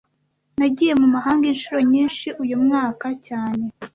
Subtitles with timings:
[0.59, 3.65] Nagiye mu mahanga inshuro nyinshi uyu mwaka cyane